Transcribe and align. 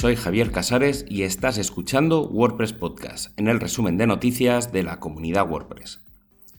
soy 0.00 0.16
Javier 0.16 0.50
Casares 0.50 1.04
y 1.10 1.24
estás 1.24 1.58
escuchando 1.58 2.26
WordPress 2.26 2.72
Podcast, 2.72 3.38
en 3.38 3.48
el 3.48 3.60
resumen 3.60 3.98
de 3.98 4.06
noticias 4.06 4.72
de 4.72 4.82
la 4.82 4.98
comunidad 4.98 5.46
WordPress. 5.46 6.00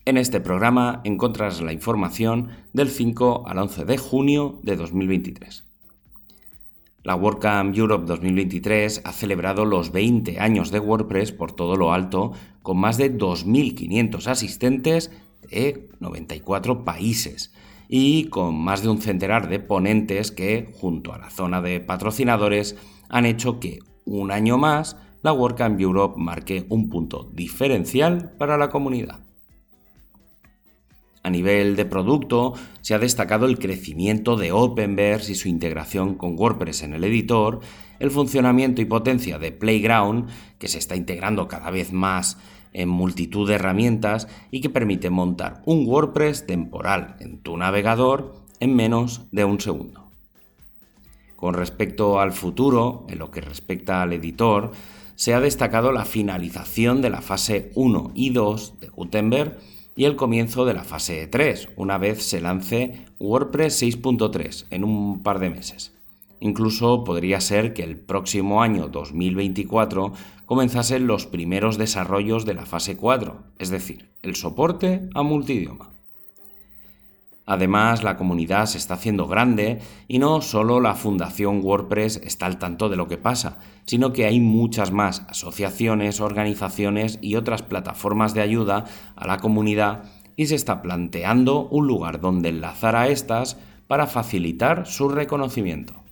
En 0.04 0.16
este 0.16 0.40
programa 0.40 1.00
encontrarás 1.02 1.60
la 1.60 1.72
información 1.72 2.50
del 2.72 2.88
5 2.88 3.42
al 3.48 3.58
11 3.58 3.84
de 3.84 3.98
junio 3.98 4.60
de 4.62 4.76
2023. 4.76 5.64
La 7.02 7.16
WordCamp 7.16 7.76
Europe 7.76 8.06
2023 8.06 9.02
ha 9.04 9.12
celebrado 9.12 9.64
los 9.64 9.90
20 9.90 10.38
años 10.38 10.70
de 10.70 10.78
WordPress 10.78 11.32
por 11.32 11.50
todo 11.50 11.74
lo 11.74 11.92
alto, 11.92 12.30
con 12.62 12.78
más 12.78 12.96
de 12.96 13.12
2.500 13.12 14.28
asistentes 14.28 15.10
de 15.50 15.88
94 15.98 16.84
países 16.84 17.52
y 17.94 18.24
con 18.30 18.58
más 18.58 18.82
de 18.82 18.88
un 18.88 19.02
centenar 19.02 19.50
de 19.50 19.60
ponentes 19.60 20.32
que, 20.32 20.72
junto 20.80 21.12
a 21.12 21.18
la 21.18 21.28
zona 21.28 21.60
de 21.60 21.78
patrocinadores, 21.78 22.74
han 23.10 23.26
hecho 23.26 23.60
que 23.60 23.80
un 24.06 24.30
año 24.30 24.56
más 24.56 24.96
la 25.20 25.34
WordCamp 25.34 25.78
Europe 25.78 26.14
marque 26.18 26.64
un 26.70 26.88
punto 26.88 27.28
diferencial 27.34 28.32
para 28.38 28.56
la 28.56 28.70
comunidad. 28.70 29.20
A 31.22 31.28
nivel 31.28 31.76
de 31.76 31.84
producto, 31.84 32.54
se 32.80 32.94
ha 32.94 32.98
destacado 32.98 33.44
el 33.44 33.58
crecimiento 33.58 34.38
de 34.38 34.52
Openverse 34.52 35.32
y 35.32 35.34
su 35.34 35.50
integración 35.50 36.14
con 36.14 36.38
WordPress 36.38 36.84
en 36.84 36.94
el 36.94 37.04
editor, 37.04 37.60
el 37.98 38.10
funcionamiento 38.10 38.80
y 38.80 38.86
potencia 38.86 39.38
de 39.38 39.52
Playground, 39.52 40.30
que 40.58 40.68
se 40.68 40.78
está 40.78 40.96
integrando 40.96 41.46
cada 41.46 41.70
vez 41.70 41.92
más 41.92 42.38
en 42.72 42.88
multitud 42.88 43.48
de 43.48 43.54
herramientas 43.54 44.28
y 44.50 44.60
que 44.60 44.70
permite 44.70 45.10
montar 45.10 45.62
un 45.64 45.86
WordPress 45.86 46.46
temporal 46.46 47.16
en 47.20 47.38
tu 47.38 47.56
navegador 47.56 48.34
en 48.60 48.74
menos 48.74 49.22
de 49.32 49.44
un 49.44 49.60
segundo. 49.60 50.02
Con 51.36 51.54
respecto 51.54 52.20
al 52.20 52.32
futuro, 52.32 53.04
en 53.08 53.18
lo 53.18 53.30
que 53.30 53.40
respecta 53.40 54.00
al 54.00 54.12
editor, 54.12 54.70
se 55.16 55.34
ha 55.34 55.40
destacado 55.40 55.92
la 55.92 56.04
finalización 56.04 57.02
de 57.02 57.10
la 57.10 57.20
fase 57.20 57.72
1 57.74 58.12
y 58.14 58.30
2 58.30 58.80
de 58.80 58.88
Gutenberg 58.88 59.58
y 59.94 60.04
el 60.04 60.16
comienzo 60.16 60.64
de 60.64 60.74
la 60.74 60.84
fase 60.84 61.26
3, 61.26 61.70
una 61.76 61.98
vez 61.98 62.22
se 62.22 62.40
lance 62.40 63.04
WordPress 63.18 63.82
6.3 63.82 64.66
en 64.70 64.84
un 64.84 65.22
par 65.22 65.38
de 65.38 65.50
meses. 65.50 65.92
Incluso 66.44 67.04
podría 67.04 67.40
ser 67.40 67.72
que 67.72 67.84
el 67.84 67.96
próximo 67.96 68.62
año 68.62 68.88
2024 68.88 70.12
comenzasen 70.44 71.06
los 71.06 71.26
primeros 71.26 71.78
desarrollos 71.78 72.44
de 72.44 72.54
la 72.54 72.66
fase 72.66 72.96
4, 72.96 73.44
es 73.60 73.70
decir, 73.70 74.10
el 74.22 74.34
soporte 74.34 75.08
a 75.14 75.22
multidioma. 75.22 75.90
Además, 77.46 78.02
la 78.02 78.16
comunidad 78.16 78.66
se 78.66 78.78
está 78.78 78.94
haciendo 78.94 79.28
grande 79.28 79.78
y 80.08 80.18
no 80.18 80.40
solo 80.40 80.80
la 80.80 80.96
Fundación 80.96 81.60
WordPress 81.62 82.20
está 82.24 82.46
al 82.46 82.58
tanto 82.58 82.88
de 82.88 82.96
lo 82.96 83.06
que 83.06 83.18
pasa, 83.18 83.60
sino 83.86 84.12
que 84.12 84.26
hay 84.26 84.40
muchas 84.40 84.90
más 84.90 85.24
asociaciones, 85.28 86.20
organizaciones 86.20 87.20
y 87.22 87.36
otras 87.36 87.62
plataformas 87.62 88.34
de 88.34 88.40
ayuda 88.40 88.86
a 89.14 89.28
la 89.28 89.38
comunidad 89.38 90.06
y 90.34 90.46
se 90.46 90.56
está 90.56 90.82
planteando 90.82 91.68
un 91.68 91.86
lugar 91.86 92.20
donde 92.20 92.48
enlazar 92.48 92.96
a 92.96 93.06
estas 93.06 93.58
para 93.86 94.08
facilitar 94.08 94.88
su 94.88 95.08
reconocimiento. 95.08 96.02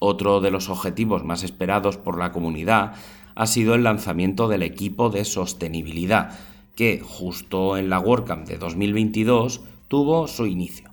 Otro 0.00 0.40
de 0.40 0.50
los 0.50 0.70
objetivos 0.70 1.24
más 1.24 1.44
esperados 1.44 1.98
por 1.98 2.18
la 2.18 2.32
comunidad 2.32 2.94
ha 3.34 3.46
sido 3.46 3.74
el 3.74 3.84
lanzamiento 3.84 4.48
del 4.48 4.62
equipo 4.62 5.10
de 5.10 5.24
sostenibilidad, 5.24 6.38
que 6.74 7.00
justo 7.00 7.76
en 7.76 7.90
la 7.90 8.00
WordCamp 8.00 8.48
de 8.48 8.56
2022 8.56 9.60
tuvo 9.88 10.26
su 10.26 10.46
inicio. 10.46 10.90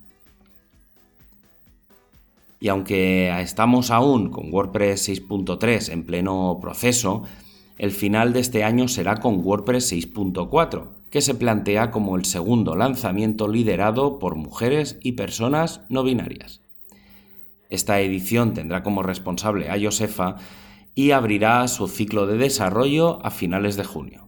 Y 2.60 2.68
aunque 2.68 3.30
estamos 3.40 3.92
aún 3.92 4.30
con 4.30 4.54
WordPress 4.54 5.08
6.3 5.10 5.94
en 5.94 6.04
pleno 6.04 6.58
proceso, 6.62 7.24
el 7.78 7.92
final 7.92 8.34
de 8.34 8.42
este 8.42 8.66
año 8.66 8.90
será 8.90 9.18
con 9.18 9.46
WordPress 9.46 9.94
6.4, 9.94 10.88
que 11.10 11.22
se 11.22 11.36
plantea 11.36 11.92
como 11.92 12.18
el 12.18 12.26
segundo 12.26 12.76
lanzamiento 12.76 13.48
liderado 13.48 14.20
por 14.20 14.36
mujeres 14.36 15.00
y 15.02 15.14
personas 15.14 15.82
no 15.88 16.04
binarias. 16.04 16.67
Esta 17.70 18.00
edición 18.00 18.54
tendrá 18.54 18.84
como 18.84 19.04
responsable 19.04 19.70
a 19.70 19.80
Josefa 19.80 20.36
y 20.96 21.12
abrirá 21.12 21.68
su 21.68 21.88
ciclo 21.88 22.26
de 22.26 22.38
desarrollo 22.38 23.26
a 23.26 23.32
finales 23.32 23.78
de 23.78 23.84
junio. 23.84 24.28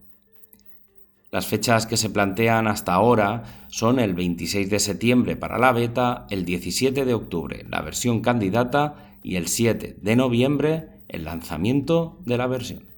Las 1.32 1.46
fechas 1.46 1.86
que 1.86 1.98
se 1.98 2.10
plantean 2.10 2.68
hasta 2.68 2.94
ahora 2.94 3.66
son 3.70 4.00
el 4.00 4.14
26 4.14 4.70
de 4.70 4.80
septiembre 4.80 5.36
para 5.36 5.60
la 5.60 5.72
beta, 5.72 6.26
el 6.30 6.44
17 6.44 7.06
de 7.06 7.14
octubre 7.14 7.66
la 7.70 7.82
versión 7.82 8.22
candidata 8.22 9.16
y 9.22 9.36
el 9.36 9.48
7 9.48 9.98
de 10.02 10.16
noviembre 10.16 10.88
el 11.08 11.26
lanzamiento 11.26 12.18
de 12.26 12.38
la 12.38 12.48
versión. 12.48 12.90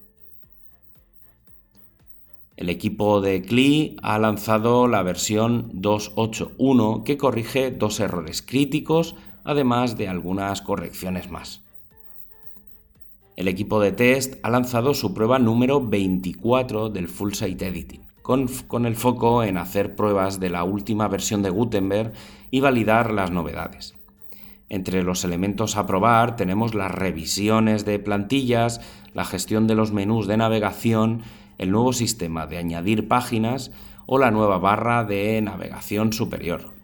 El 2.56 2.68
equipo 2.68 3.20
de 3.20 3.42
CLI 3.42 3.96
ha 4.02 4.18
lanzado 4.18 4.86
la 4.86 5.02
versión 5.02 5.72
2.8.1 5.72 7.02
que 7.02 7.16
corrige 7.16 7.70
dos 7.70 7.98
errores 7.98 8.42
críticos, 8.42 9.16
además 9.44 9.96
de 9.96 10.08
algunas 10.08 10.62
correcciones 10.62 11.30
más. 11.30 11.62
El 13.36 13.48
equipo 13.48 13.80
de 13.80 13.92
test 13.92 14.34
ha 14.42 14.50
lanzado 14.50 14.94
su 14.94 15.14
prueba 15.14 15.38
número 15.38 15.80
24 15.80 16.90
del 16.90 17.08
Full 17.08 17.32
Site 17.32 17.66
Editing 17.66 18.12
con, 18.22 18.86
el 18.86 18.96
foco 18.96 19.42
en 19.42 19.58
hacer 19.58 19.96
pruebas 19.96 20.40
de 20.40 20.48
la 20.48 20.64
última 20.64 21.08
versión 21.08 21.42
de 21.42 21.50
Gutenberg 21.50 22.12
y 22.50 22.60
validar 22.60 23.12
las 23.12 23.30
novedades. 23.30 23.94
Entre 24.68 25.02
los 25.02 25.24
elementos 25.24 25.76
a 25.76 25.86
probar 25.86 26.36
tenemos 26.36 26.74
las 26.74 26.90
revisiones 26.90 27.84
de 27.84 27.98
plantillas, 27.98 28.80
la 29.12 29.24
gestión 29.24 29.66
de 29.66 29.74
los 29.74 29.92
menús 29.92 30.26
de 30.26 30.38
navegación, 30.38 31.22
el 31.58 31.70
nuevo 31.70 31.92
sistema 31.92 32.46
de 32.46 32.58
añadir 32.58 33.08
páginas 33.08 33.70
o 34.06 34.18
la 34.18 34.30
nueva 34.30 34.58
barra 34.58 35.04
de 35.04 35.42
navegación 35.42 36.12
superior. 36.12 36.81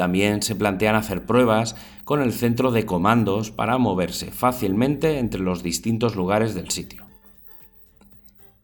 También 0.00 0.40
se 0.40 0.54
plantean 0.54 0.94
hacer 0.94 1.26
pruebas 1.26 1.76
con 2.04 2.22
el 2.22 2.32
centro 2.32 2.70
de 2.70 2.86
comandos 2.86 3.50
para 3.50 3.76
moverse 3.76 4.32
fácilmente 4.32 5.18
entre 5.18 5.42
los 5.42 5.62
distintos 5.62 6.16
lugares 6.16 6.54
del 6.54 6.70
sitio. 6.70 7.04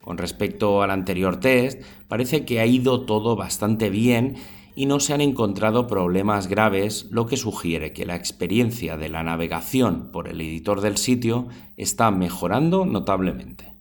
Con 0.00 0.16
respecto 0.16 0.80
al 0.80 0.90
anterior 0.90 1.38
test, 1.38 1.82
parece 2.08 2.46
que 2.46 2.58
ha 2.60 2.64
ido 2.64 3.02
todo 3.02 3.36
bastante 3.36 3.90
bien 3.90 4.36
y 4.74 4.86
no 4.86 4.98
se 4.98 5.12
han 5.12 5.20
encontrado 5.20 5.86
problemas 5.86 6.46
graves, 6.46 7.06
lo 7.10 7.26
que 7.26 7.36
sugiere 7.36 7.92
que 7.92 8.06
la 8.06 8.16
experiencia 8.16 8.96
de 8.96 9.10
la 9.10 9.22
navegación 9.22 10.08
por 10.12 10.28
el 10.28 10.40
editor 10.40 10.80
del 10.80 10.96
sitio 10.96 11.48
está 11.76 12.10
mejorando 12.10 12.86
notablemente. 12.86 13.75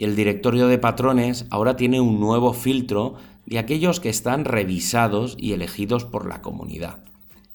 Y 0.00 0.04
el 0.04 0.16
directorio 0.16 0.66
de 0.66 0.78
patrones 0.78 1.44
ahora 1.50 1.76
tiene 1.76 2.00
un 2.00 2.20
nuevo 2.20 2.54
filtro 2.54 3.16
de 3.44 3.58
aquellos 3.58 4.00
que 4.00 4.08
están 4.08 4.46
revisados 4.46 5.36
y 5.38 5.52
elegidos 5.52 6.06
por 6.06 6.26
la 6.26 6.40
comunidad. 6.40 7.00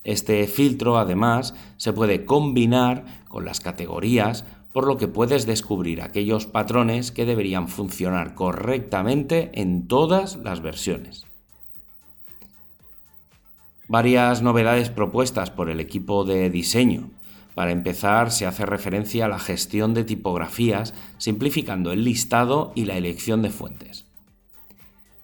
Este 0.04 0.46
filtro, 0.46 1.00
además, 1.00 1.56
se 1.78 1.92
puede 1.92 2.24
combinar 2.24 3.24
con 3.30 3.46
las 3.46 3.62
categorías 3.62 4.46
por 4.74 4.86
lo 4.86 4.98
que 4.98 5.08
puedes 5.08 5.48
descubrir 5.48 6.04
aquellos 6.04 6.46
patrones 6.46 7.12
que 7.12 7.26
deberían 7.26 7.68
funcionar 7.68 8.36
correctamente 8.36 9.50
en 9.56 9.88
todas 9.88 10.36
las 10.36 10.62
versiones. 10.62 11.26
Varias 13.88 14.44
novedades 14.44 14.92
propuestas 14.92 15.50
por 15.50 15.72
el 15.72 15.80
equipo 15.80 16.26
de 16.26 16.52
diseño. 16.52 17.10
Para 17.56 17.72
empezar, 17.72 18.32
se 18.32 18.46
hace 18.46 18.66
referencia 18.66 19.26
a 19.26 19.30
la 19.30 19.40
gestión 19.40 19.94
de 19.94 20.04
tipografías, 20.04 20.94
simplificando 21.18 21.94
el 21.94 22.04
listado 22.04 22.74
y 22.76 22.84
la 22.84 22.98
elección 22.98 23.42
de 23.42 23.50
fuentes. 23.50 24.06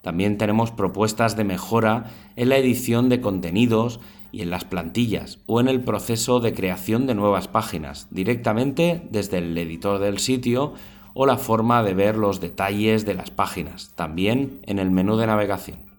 También 0.01 0.37
tenemos 0.37 0.71
propuestas 0.71 1.35
de 1.35 1.43
mejora 1.43 2.09
en 2.37 2.49
la 2.49 2.57
edición 2.57 3.09
de 3.09 3.21
contenidos 3.21 3.99
y 4.31 4.41
en 4.41 4.49
las 4.49 4.63
plantillas 4.63 5.39
o 5.45 5.59
en 5.59 5.67
el 5.67 5.81
proceso 5.81 6.39
de 6.39 6.53
creación 6.53 7.05
de 7.05 7.15
nuevas 7.15 7.49
páginas, 7.49 8.07
directamente 8.11 9.01
desde 9.11 9.39
el 9.39 9.57
editor 9.57 9.99
del 9.99 10.17
sitio 10.17 10.73
o 11.13 11.25
la 11.25 11.37
forma 11.37 11.83
de 11.83 11.93
ver 11.93 12.15
los 12.15 12.39
detalles 12.39 13.05
de 13.05 13.13
las 13.13 13.29
páginas, 13.29 13.91
también 13.95 14.61
en 14.63 14.79
el 14.79 14.89
menú 14.89 15.17
de 15.17 15.27
navegación. 15.27 15.90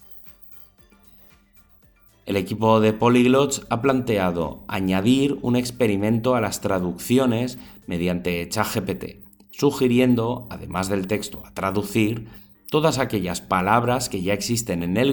El 2.24 2.36
equipo 2.36 2.80
de 2.80 2.92
Polyglots 2.92 3.66
ha 3.68 3.82
planteado 3.82 4.60
añadir 4.68 5.38
un 5.42 5.56
experimento 5.56 6.36
a 6.36 6.40
las 6.40 6.60
traducciones 6.60 7.58
mediante 7.86 8.48
ChatGPT, 8.48 9.16
sugiriendo, 9.50 10.46
además 10.48 10.88
del 10.88 11.08
texto 11.08 11.42
a 11.44 11.52
traducir, 11.52 12.28
todas 12.70 12.98
aquellas 12.98 13.40
palabras 13.40 14.08
que 14.08 14.22
ya 14.22 14.34
existen 14.34 14.82
en 14.84 14.96
el 14.96 15.12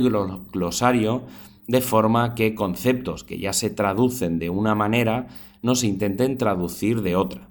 glosario 0.52 1.24
de 1.68 1.82
forma 1.82 2.36
que 2.36 2.56
conceptos 2.56 3.24
que 3.24 3.40
ya 3.40 3.54
se 3.54 3.70
traducen 3.70 4.40
de 4.40 4.50
una 4.50 4.76
manera 4.76 5.28
no 5.62 5.76
se 5.76 5.88
intenten 5.88 6.38
traducir 6.38 7.02
de 7.02 7.16
otra. 7.16 7.50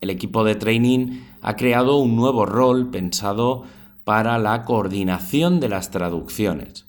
El 0.00 0.10
equipo 0.10 0.44
de 0.44 0.54
training 0.54 1.22
ha 1.40 1.56
creado 1.56 1.96
un 1.96 2.14
nuevo 2.14 2.44
rol 2.44 2.90
pensado 2.90 3.64
para 4.04 4.38
la 4.38 4.64
coordinación 4.64 5.60
de 5.60 5.68
las 5.68 5.90
traducciones. 5.90 6.86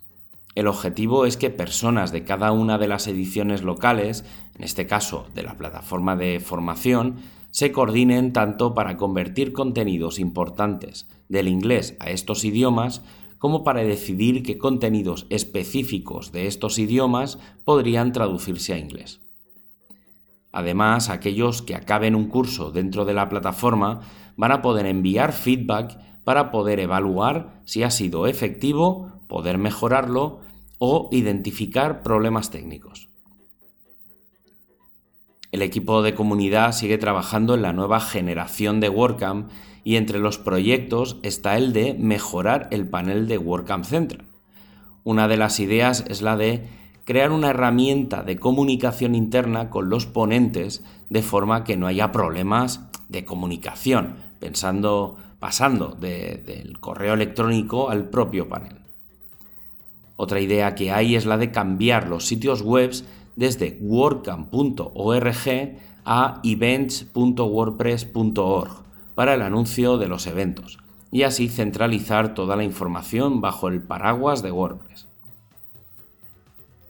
El 0.53 0.67
objetivo 0.67 1.25
es 1.25 1.35
que 1.35 1.49
personas 1.49 2.11
de 2.11 2.23
cada 2.23 2.51
una 2.51 2.77
de 2.77 2.87
las 2.87 3.07
ediciones 3.07 3.61
locales, 3.61 4.23
en 4.55 4.63
este 4.63 4.85
caso 4.85 5.27
de 5.33 5.43
la 5.43 5.57
plataforma 5.57 6.15
de 6.15 6.39
formación, 6.39 7.15
se 7.51 7.71
coordinen 7.71 8.33
tanto 8.33 8.73
para 8.73 8.97
convertir 8.97 9.53
contenidos 9.53 10.19
importantes 10.19 11.07
del 11.29 11.47
inglés 11.47 11.95
a 11.99 12.09
estos 12.09 12.43
idiomas 12.43 13.01
como 13.37 13.63
para 13.63 13.83
decidir 13.83 14.43
qué 14.43 14.57
contenidos 14.57 15.25
específicos 15.29 16.31
de 16.31 16.47
estos 16.47 16.79
idiomas 16.79 17.37
podrían 17.63 18.11
traducirse 18.11 18.73
a 18.73 18.77
inglés. 18.77 19.21
Además, 20.51 21.09
aquellos 21.09 21.61
que 21.61 21.75
acaben 21.75 22.15
un 22.15 22.27
curso 22.27 22.71
dentro 22.71 23.03
de 23.03 23.13
la 23.13 23.27
plataforma 23.27 24.01
van 24.37 24.51
a 24.53 24.61
poder 24.61 24.85
enviar 24.85 25.33
feedback 25.33 25.97
para 26.25 26.51
poder 26.51 26.81
evaluar 26.81 27.61
si 27.63 27.83
ha 27.83 27.91
sido 27.91 28.27
efectivo, 28.27 29.13
poder 29.27 29.57
mejorarlo 29.57 30.41
o 30.77 31.07
identificar 31.11 32.03
problemas 32.03 32.51
técnicos. 32.51 33.07
El 35.53 35.61
equipo 35.61 36.01
de 36.01 36.13
comunidad 36.13 36.73
sigue 36.73 36.97
trabajando 36.97 37.55
en 37.55 37.61
la 37.61 37.71
nueva 37.71 38.01
generación 38.01 38.81
de 38.81 38.89
WordCamp 38.89 39.49
y 39.85 39.95
entre 39.95 40.19
los 40.19 40.37
proyectos 40.37 41.17
está 41.23 41.55
el 41.55 41.71
de 41.71 41.93
mejorar 41.93 42.67
el 42.71 42.89
panel 42.89 43.29
de 43.29 43.37
WordCamp 43.37 43.85
Central. 43.85 44.25
Una 45.05 45.29
de 45.29 45.37
las 45.37 45.61
ideas 45.61 46.03
es 46.09 46.21
la 46.21 46.35
de 46.35 46.67
crear 47.05 47.31
una 47.31 47.51
herramienta 47.51 48.23
de 48.23 48.37
comunicación 48.37 49.15
interna 49.15 49.69
con 49.69 49.89
los 49.89 50.07
ponentes 50.07 50.83
de 51.09 51.21
forma 51.21 51.63
que 51.63 51.77
no 51.77 51.87
haya 51.87 52.11
problemas 52.11 52.89
de 53.07 53.23
comunicación, 53.23 54.15
pensando, 54.39 55.17
pasando 55.45 55.95
del 55.99 56.79
correo 56.79 57.13
electrónico 57.13 57.91
al 57.91 58.09
propio 58.09 58.49
panel. 58.49 58.79
Otra 60.15 60.39
idea 60.39 60.73
que 60.73 60.91
hay 60.91 61.15
es 61.15 61.27
la 61.27 61.37
de 61.37 61.51
cambiar 61.51 62.09
los 62.09 62.25
sitios 62.25 62.63
web 62.63 62.91
desde 63.35 63.77
wordcamp.org 63.79 65.77
a 66.03 66.41
events.wordpress.org 66.43 68.71
para 69.13 69.35
el 69.35 69.43
anuncio 69.43 69.99
de 69.99 70.07
los 70.07 70.25
eventos 70.25 70.79
y 71.11 71.21
así 71.21 71.47
centralizar 71.47 72.33
toda 72.33 72.55
la 72.55 72.63
información 72.63 73.39
bajo 73.39 73.67
el 73.67 73.83
paraguas 73.83 74.41
de 74.41 74.51
WordPress. 74.51 75.07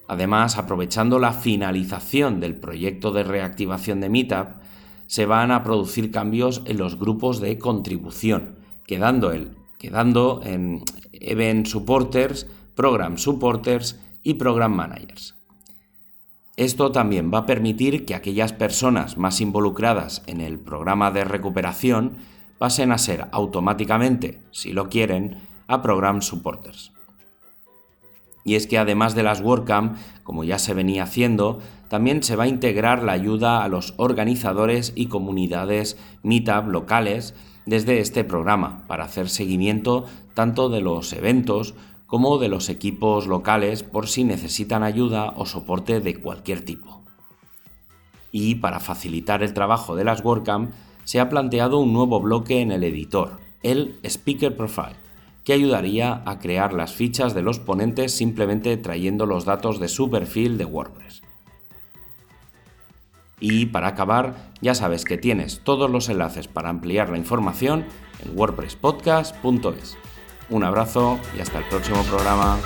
Además, 0.08 0.58
aprovechando 0.58 1.20
la 1.20 1.34
finalización 1.34 2.40
del 2.40 2.56
proyecto 2.56 3.12
de 3.12 3.24
reactivación 3.24 4.00
de 4.00 4.08
Meetup, 4.08 4.48
se 5.08 5.26
van 5.26 5.52
a 5.52 5.64
producir 5.64 6.12
cambios 6.12 6.62
en 6.66 6.78
los 6.78 6.98
grupos 6.98 7.40
de 7.40 7.58
contribución, 7.58 8.56
quedando, 8.86 9.32
el, 9.32 9.56
quedando 9.78 10.42
en 10.44 10.84
Event 11.14 11.68
Supporters 11.68 12.48
Program 12.76 13.18
Supporters 13.18 14.00
y 14.22 14.34
Program 14.34 14.74
Managers. 14.74 15.36
Esto 16.58 16.92
también 16.92 17.32
va 17.34 17.40
a 17.40 17.46
permitir 17.46 18.06
que 18.06 18.16
aquellas 18.16 18.54
personas 18.54 19.18
más 19.18 19.42
involucradas 19.42 20.24
en 20.26 20.42
el 20.42 20.60
programa 20.60 21.12
de 21.12 21.26
recuperación 21.26 22.18
pasen 22.58 22.92
a 22.92 22.98
ser 22.98 23.28
automáticamente, 23.32 24.42
si 24.52 24.72
lo 24.72 24.90
quieren, 24.90 25.38
a 25.68 25.82
Program 25.82 26.22
Supporters. 26.22 26.95
Y 28.46 28.56
es 28.56 28.68
que 28.68 28.78
además 28.78 29.16
de 29.16 29.24
las 29.24 29.42
WordCamp, 29.42 29.98
como 30.24 30.44
ya 30.44 30.60
se 30.60 30.76
venía 30.76 31.04
haciendo, 31.04 31.60
también 31.90 32.24
se 32.24 32.36
va 32.36 32.46
a 32.46 32.48
integrar 32.48 33.04
la 33.04 33.12
ayuda 33.12 33.64
a 33.64 33.68
los 33.68 33.96
organizadores 33.98 34.94
y 34.96 35.08
comunidades 35.08 35.98
Meetup 36.22 36.68
locales 36.68 37.34
desde 37.66 38.00
este 38.00 38.24
programa 38.24 38.86
para 38.88 39.06
hacer 39.06 39.30
seguimiento 39.30 40.06
tanto 40.36 40.70
de 40.70 40.82
los 40.82 41.12
eventos 41.14 41.74
como 42.06 42.38
de 42.38 42.50
los 42.50 42.70
equipos 42.70 43.26
locales 43.26 43.82
por 43.82 44.08
si 44.08 44.24
necesitan 44.24 44.84
ayuda 44.84 45.34
o 45.36 45.48
soporte 45.48 46.00
de 46.00 46.22
cualquier 46.22 46.64
tipo. 46.64 47.04
Y 48.32 48.56
para 48.56 48.80
facilitar 48.80 49.42
el 49.42 49.54
trabajo 49.54 49.96
de 49.96 50.04
las 50.04 50.24
WordCamp, 50.24 50.72
se 51.04 51.20
ha 51.20 51.30
planteado 51.30 51.80
un 51.80 51.94
nuevo 51.94 52.20
bloque 52.20 52.62
en 52.62 52.72
el 52.72 52.84
editor, 52.84 53.40
el 53.64 54.00
Speaker 54.04 54.56
Profile, 54.56 55.05
que 55.46 55.54
ayudaría 55.54 56.24
a 56.26 56.40
crear 56.40 56.74
las 56.74 56.94
fichas 56.94 57.34
de 57.34 57.44
los 57.44 57.60
ponentes 57.60 58.12
simplemente 58.18 58.76
trayendo 58.78 59.26
los 59.26 59.46
datos 59.46 59.80
de 59.80 59.88
su 59.88 60.10
perfil 60.10 60.58
de 60.58 60.66
WordPress. 60.66 61.22
Y 63.40 63.68
para 63.68 63.90
acabar, 63.90 64.52
ya 64.62 64.74
sabes 64.74 65.06
que 65.06 65.18
tienes 65.18 65.62
todos 65.64 65.90
los 65.90 66.10
enlaces 66.10 66.48
para 66.48 66.70
ampliar 66.70 67.10
la 67.10 67.18
información 67.18 67.86
en 68.24 68.38
wordpresspodcast.es. 68.38 69.98
Un 70.50 70.64
abrazo 70.64 71.20
y 71.38 71.42
hasta 71.42 71.60
el 71.60 71.66
próximo 71.66 72.04
programa. 72.04 72.58